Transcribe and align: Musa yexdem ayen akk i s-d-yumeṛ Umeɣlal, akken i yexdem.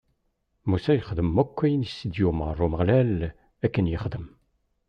Musa 0.69 0.91
yexdem 0.95 1.29
ayen 1.31 1.41
akk 1.43 1.59
i 1.67 1.89
s-d-yumeṛ 1.97 2.57
Umeɣlal, 2.65 3.19
akken 3.65 3.89
i 3.89 3.91
yexdem. 3.91 4.25